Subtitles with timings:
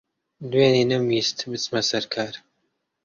[0.49, 2.33] دوێنێ نەمویست بچمە سەر کار.